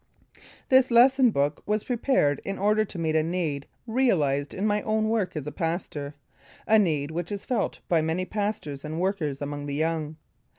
[0.69, 5.09] This lesson book was prepared in order to meet a need realized in my own
[5.09, 6.15] work as a pastor;
[6.65, 10.15] a need which is felt by many pastors and workers among the young.